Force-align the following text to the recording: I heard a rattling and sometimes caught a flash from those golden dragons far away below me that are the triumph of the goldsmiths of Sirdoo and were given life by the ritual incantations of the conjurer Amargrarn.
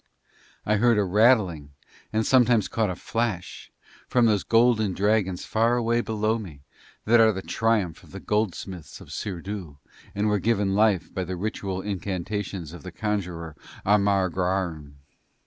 I 0.65 0.77
heard 0.77 0.97
a 0.97 1.03
rattling 1.03 1.73
and 2.11 2.25
sometimes 2.25 2.67
caught 2.67 2.89
a 2.89 2.95
flash 2.95 3.71
from 4.07 4.25
those 4.25 4.41
golden 4.43 4.93
dragons 4.93 5.45
far 5.45 5.77
away 5.77 6.01
below 6.01 6.39
me 6.39 6.61
that 7.05 7.19
are 7.19 7.31
the 7.31 7.43
triumph 7.43 8.01
of 8.03 8.09
the 8.09 8.19
goldsmiths 8.19 8.99
of 8.99 9.09
Sirdoo 9.11 9.77
and 10.15 10.27
were 10.27 10.39
given 10.39 10.73
life 10.73 11.13
by 11.13 11.23
the 11.23 11.35
ritual 11.35 11.81
incantations 11.83 12.73
of 12.73 12.81
the 12.81 12.91
conjurer 12.91 13.55
Amargrarn. 13.85 14.95